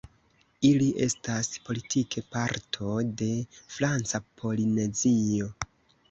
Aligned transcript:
Ili 0.67 0.85
estas 1.07 1.49
politike 1.67 2.23
parto 2.35 2.95
de 3.19 3.27
Franca 3.75 4.21
Polinezio. 4.41 5.51